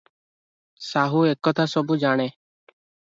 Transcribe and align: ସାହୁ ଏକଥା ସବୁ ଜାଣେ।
ସାହୁ 0.85 1.21
ଏକଥା 1.31 1.65
ସବୁ 1.73 1.99
ଜାଣେ। 2.05 2.25